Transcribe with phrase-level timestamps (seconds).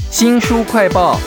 [0.00, 1.18] 新书快报，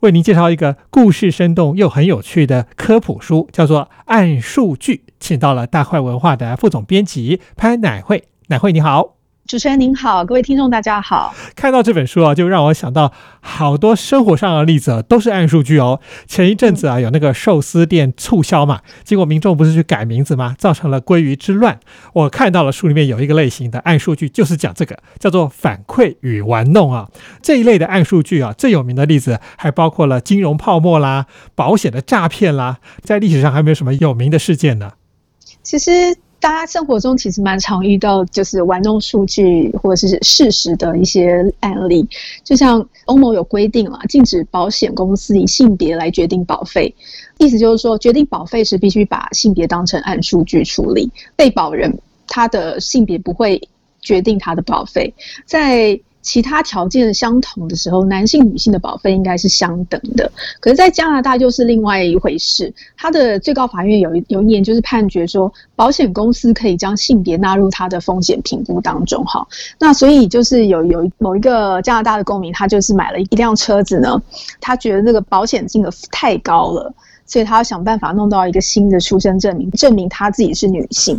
[0.00, 8.28] 为您介绍一个故事生动又很有趣的科普书，叫做《按数据》，请到了大块文化的副总编辑潘乃慧。
[8.46, 9.17] 乃慧你好。
[9.48, 11.34] 主持人您好，各位听众大家好。
[11.56, 16.00] 看到这本书啊，就让我想到好多生活上的例子，都是暗数据哦。
[16.26, 20.54] 前一阵子啊，有那个寿司店促销嘛，结果民众不是去改名字吗？
[20.58, 21.80] 造成了鲑鱼之乱。
[22.12, 27.08] 我看到了书里面有一个类型的暗数据，就是讲这个，叫做反馈与玩弄啊。
[27.40, 31.24] 这一类的暗数据啊，最有名的例子还包括了金融泡沫啦、
[31.54, 32.80] 保险的诈骗啦。
[33.00, 34.92] 在历史上还没有什么有名的事件呢。
[35.62, 36.18] 其实。
[36.40, 42.06] 大家生活中其实蛮常遇到，就是玩弄数据或者是事实的一些案例。
[42.44, 46.94] 就像欧盟有规定了，禁止保险公司以性别来决定保费，
[47.38, 51.92] 意思就是说，决定保费时必须把性别当成按数据处理，被保人
[52.26, 53.60] 他的性别不会
[54.00, 55.12] 决定他的保费，
[55.44, 55.98] 在。
[56.28, 60.30] 其他条件相同的时候，男性、女性的保费应该是相等的。
[60.60, 62.70] 可是，在加拿大就是另外一回事。
[62.98, 69.24] 他的最高法院有一有一年就是判决说，保险公司可以将性别纳入他的风险评估当中。
[69.24, 74.20] 哈，那所以就是有有某一个加拿大的公民，他就是买了一辆车子呢，
[74.60, 76.92] 他觉得这个保险金额太高了，
[77.24, 81.18] 所以他要想办法弄到一个新的出生证明，证明他自己是女性。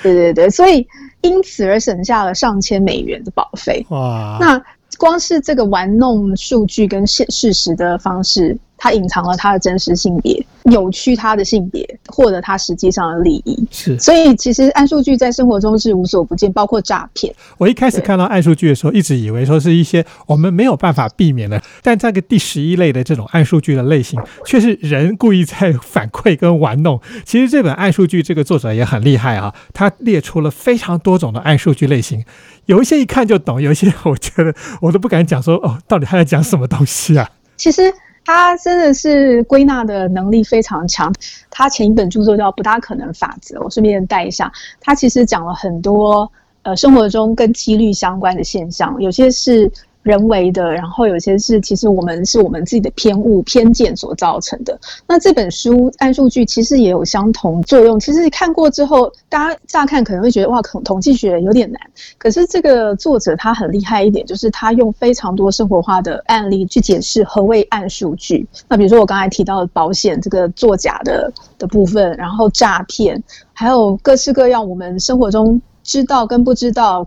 [0.00, 0.86] 对对对，所以。
[1.28, 3.84] 因此而省下了上千美元的保费。
[3.90, 4.38] 哇！
[4.40, 4.62] 那
[4.98, 8.58] 光是这个玩弄数据跟现事实的方式。
[8.80, 13.66] 它隐藏了他的真实性别，扭曲他的性别，获得他实际上的利益。
[13.72, 17.34] 是，所以其实暗数据在生活中是无所不见，包括诈骗。
[17.58, 27.00] 我一开始看到暗数据的时候，一直以为说是一些我们没有办法避免的，但这个第十一类的这种暗数据的类型，却是人故意在反馈跟玩弄。
[27.24, 32.24] 其实这本暗数据这个作者也很厉害啊，他列出了非常多种的暗数据类型，
[32.68, 37.28] 有一些一看就懂，有一些我觉得我都不敢讲说哦，到底他在讲什么东西啊？
[37.58, 37.92] 其实。
[38.30, 41.10] 他真的是归纳的能力非常强。
[41.48, 44.52] 他前一本著作叫《不大可能法则》，我顺便带一下。
[44.82, 46.30] 他其实讲了很多
[46.62, 49.72] 呃生活中跟几率相关的现象，有些是。
[50.02, 54.78] 人为的，然后有些是其实我们是我们自己的偏误、偏见所造成的。
[55.06, 58.00] 那这本书按数据其实也有相同作用。
[58.00, 61.80] 其实看过之后，大家乍看可能会觉得哇，统统计学有点难。
[62.16, 68.46] 可是这个作者他很厉害一点，就是他用非常多生活化的案例去解释何谓按数据。
[68.68, 73.22] 那比如说我刚才提到的保险这个作假的的部分，然后诈骗，
[73.52, 77.06] 还有各式各样我们生活中知道跟不知道。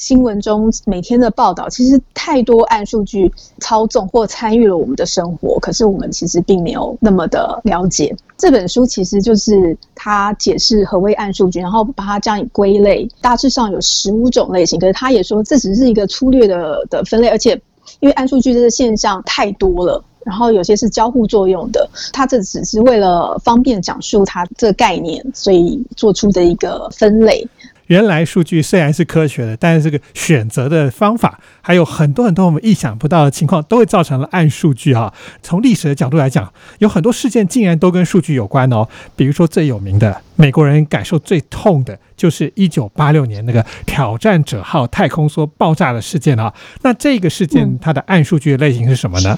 [0.00, 8.16] 新闻中每天的报道，其实太多暗数据操纵或参与了我们的生活，可是我们其实并没有那么的了解。
[8.38, 14.80] 这本书其实就是他解释何谓暗数据，然后把它这样归类，大致上有十五种类型。
[14.80, 17.60] 可是他也说这只是一个粗略的的分类，而且
[18.00, 27.46] 因为暗数据这个现象太多了，然后有些是交互作用的，他这只是为了方便讲述它这个概念，所以做出的一个分类。
[27.90, 35.12] 原来数据虽然是科学的，但是这个选择的方法还有很多很多我们意想不到的情况，都会造成了暗数据啊。
[35.42, 38.86] 从历史的角度来讲，有很多事件竟然都跟数据有关哦。
[39.16, 46.54] 比如说最有名的，美国人感受最痛的就是一九八六年那个挑战者号太空梭爆炸的事件啊。
[46.82, 49.36] 那这个事件它的暗数据的类型是什么呢？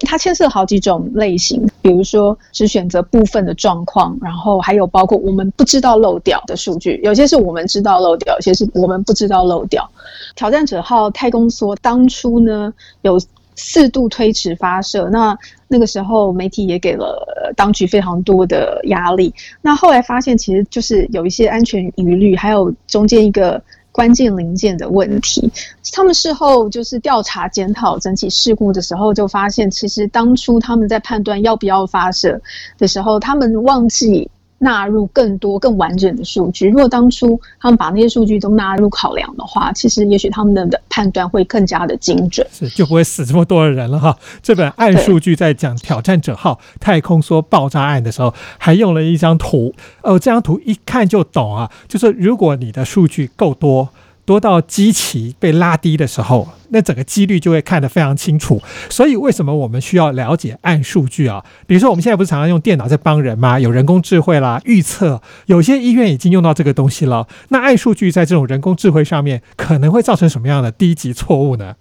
[0.00, 9.90] 它牵涉好几种类型，比如说只选择部分的状况，然后还有包括我们不知道漏掉的数据，有些是我们知道漏掉，有些是我们不知道漏掉。
[10.36, 13.18] 挑战者号太空梭当初呢有
[13.54, 15.38] 四度推迟发射，那
[15.68, 19.32] 那个时候媒体也给了当局非常多的压力。
[19.62, 23.62] 那后来发现其实就是有一些安全疑虑，还有中间一个。
[23.94, 25.48] 关键零件的问题，
[25.92, 32.42] 他们事后就是调查检讨整起事故的时候，就发现其实当初他们在判断要不要发射
[32.76, 34.28] 的时候，他们忘记。
[34.64, 36.68] 纳入更多更完整的数据。
[36.68, 44.16] 如果当初他们把那些数据都纳入考量的话，其实也许他们的判断会更加的精准，是就不会死这么多的人了哈。
[44.42, 49.74] 这本暗数据在讲挑战者号太空梭爆炸案的时候，还用了一张图。
[50.02, 53.90] 哦，这张图一看就懂啊，就是如果你的数据够多。
[54.24, 58.60] 多到基期被拉低的时候，那整个几率就会看得非常清楚。
[58.88, 61.44] 所以为什么我们需要了解暗数据啊？
[61.66, 63.60] 比如说我们现在不是常常用电脑在帮人吗？
[63.60, 67.26] 有人工智慧啦，预测有些医院已经用到这个东西了。
[67.48, 71.74] 那暗数据在这种人工智慧上面可能会造成什么样的低级错误呢？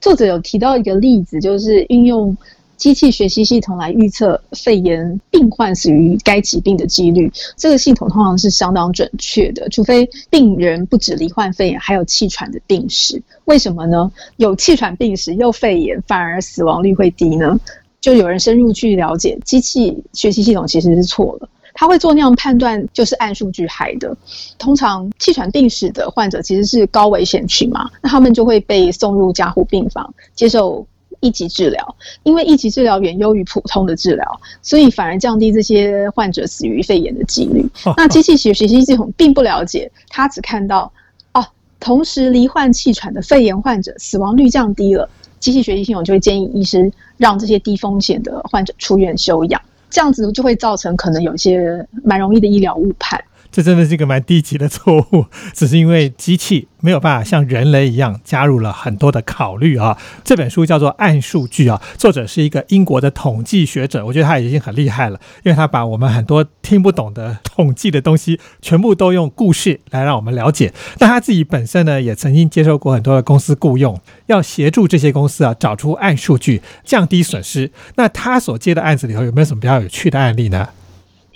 [0.00, 2.36] 作者有提到一个例子，就是运用
[2.78, 7.30] 机器学习系统来预测肺炎病患死于该疾病的几率。
[7.56, 13.20] 这个系统通常是相当准确的，除非病人不止罹患肺炎，还有气喘的病史。
[13.44, 14.10] 为什么呢？
[14.36, 17.58] 有气喘病史又肺炎，反而死亡率会低呢？
[18.00, 21.48] 就有人深入去了解，机器学习系统其实是错了。
[21.74, 24.16] 他会做那样判断，就是按数据害的。
[24.58, 30.84] 通常气喘病史的患者其实是高危险群嘛，那他们就会被送入加护病房接受
[31.20, 37.68] 一级治疗，因为一级治疗远优于普通的治疗，所以反而降低这些患者死于肺炎的几率。
[37.96, 40.92] 那机器学学习系统并不了解，它只看到
[41.32, 41.44] 哦，
[41.80, 45.08] 同时罹患气喘的肺炎患者死亡率降低了，
[45.40, 49.60] 机器学习系统就会建议医师让这些低风险的患者出院休养。
[49.90, 53.18] 这样子就会造成可能有一些蛮容易的医疗误判。
[53.50, 59.96] 这真的是一个蛮低级的错误， 只是因为机器没有办法像人类一样加入了很多的考虑啊。
[60.22, 70.72] 这本书叫做《暗数据》啊，作者是一个英国的统计学者，我觉得他已经很厉害了，因为他把我们很多听不懂的统计的东西，全部都用故事来让我们了解。
[70.98, 77.72] 那他自己本身呢，也曾经接受过很多的公司雇佣，要协助这些公司啊找出暗数据，降低损失。
[77.96, 80.68] 那他所接的案子里头有没有什么比较有趣的案例呢？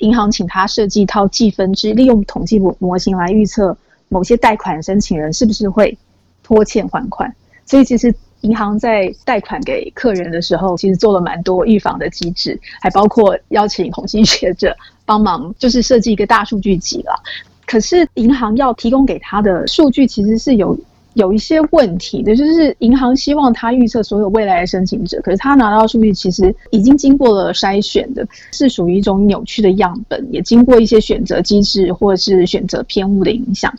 [0.02, 3.76] 银行请他设计一套计分制，利用统计模模型来预测
[4.08, 5.96] 某些贷款申请人是不是会
[6.43, 7.32] 拖欠还款。
[7.64, 17.22] 所以其实银行在贷款给客人的时候，其实做了蛮多预防的机制，还包括邀请统计学者帮忙，就是设计一个大数据集了。
[17.64, 20.76] 可是银行要提供给他的数据，其实是有。
[21.14, 33.73] 有一些问题的，就是银行希望他预测所有未来的申请者，可是他拿到数据其实已经经过了筛选的，是属于一种扭曲的样本，也经过一些选择机制或者是选择偏误的影响。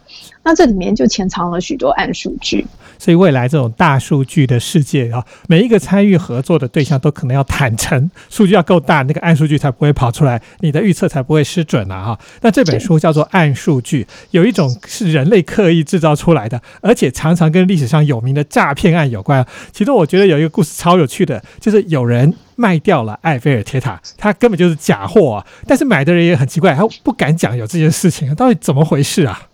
[0.45, 2.65] 那这里面就潜藏了许多暗数据。
[2.99, 12.03] 所以未来这种大数据的世界啊，每一个参与合作的对象都可能要坦诚，数据要够大，那个暗数据才不会跑出来，你的预测才不会失准啊！
[12.03, 19.45] 哈，那这本书叫做《暗数据》，有一种是人类刻意制造出来的，而且常常跟历史上有名的诈骗案有关。
[19.71, 25.47] 其中我觉得有一个故事超有趣的，就是有人卖掉了埃菲尔铁塔，他根本就是假货啊！
[25.65, 29.47] 但是买的人也很奇怪，他不敢讲有这件事情，到底怎么回事啊？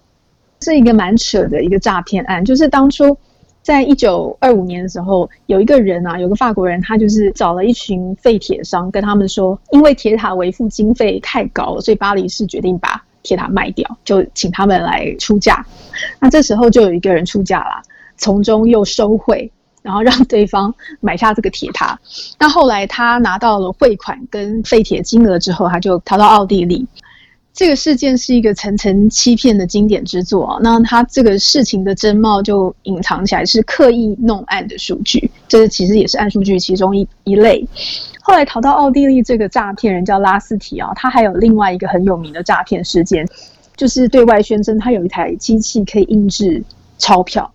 [0.61, 3.15] 是一个蛮扯的一个诈骗案，就是当初。
[3.61, 15.65] 在一九二五年的时候，有一个人啊，有个法国人，他就是找了一群废铁商，跟他们说，因为铁塔维护经费太高了，所以巴黎市决定把铁塔卖掉，就请他们来出价。
[16.19, 17.81] 那这时候就有一个人出价了，
[18.17, 19.51] 从中又收贿，
[19.81, 21.99] 然后让对方买下这个铁塔。
[22.39, 26.87] 那后来他拿到了汇款跟废铁金额之后，他就逃到奥地利。
[27.59, 30.59] 这个事件是一个层层欺骗的经典之作啊！
[30.61, 37.67] 那他这个事情的真貌就隐藏起来，是刻意弄暗的数据，这其实也是暗数据其中一一类。
[38.21, 43.27] 后来逃到奥地利这个诈骗人叫拉斯提啊，他还有另外一个很有名的诈骗事件，
[43.75, 46.63] 就是对外宣称他有一台机器可以印制
[46.97, 47.51] 钞票，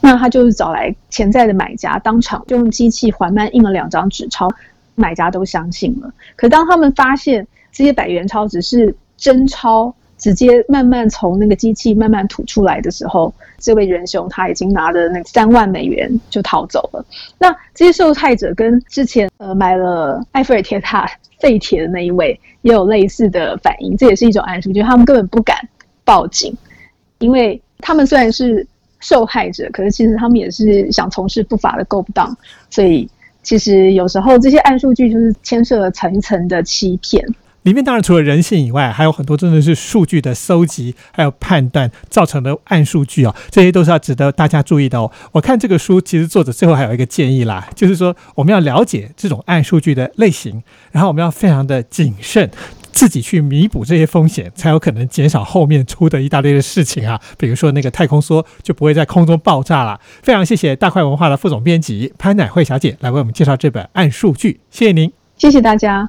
[0.00, 4.48] 那他就是找来潜在的买家，当场就用机器缓慢印了两张纸钞，
[4.94, 6.08] 买家都相信了。
[6.36, 17.04] 可当他们发现这些百元钞只是真钞直接慢慢从那个机器慢慢吐出来的时候，这位仁兄他已经拿着那三万美元就逃走了。
[17.38, 25.56] 那这些受害者跟之前呃买了埃菲尔铁塔废铁的那一位也有类似的反应，这也是一种暗示，就是他们根本不敢
[26.04, 26.56] 报警，
[27.18, 28.66] 因为他们虽然是
[28.98, 32.36] 受害者，可是其实他们也是想从事不法的勾当，
[32.70, 33.08] 所以
[33.44, 37.24] 其实有时候这些暗数据就是牵涉了层层的欺骗。
[37.68, 45.12] 里面当然除了人性以外，还有很多真的是数据的搜集，还有判断造成的暗数据哦，这些都是要值得大家注意的哦。
[45.32, 52.50] 我看这个书，其实作者最后还有一个建议啦， 就是说我们要了解这种暗数据的类型，然后我们要非常的谨慎，
[52.90, 57.20] 自己去弥补这些风险，才有可能减少后面出的一大堆的事情啊。
[57.36, 60.00] 比如说那个太空梭就不会在空中爆炸了。
[60.22, 66.08] 非常谢谢大块文化的副总编辑潘乃慧小姐来为我们介绍这本暗数据，谢谢您，谢谢大家。